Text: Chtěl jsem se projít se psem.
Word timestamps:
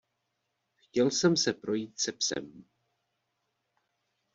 Chtěl 0.75 1.11
jsem 1.11 1.37
se 1.37 1.53
projít 1.53 1.99
se 1.99 2.11
psem. 2.11 2.65